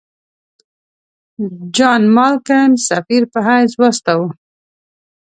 [1.75, 4.29] جان مالکم سفیر په حیث واستاوه.